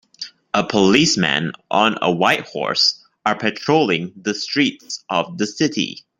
[0.55, 6.05] A policeman on a white horse are patrolling the streets of the city.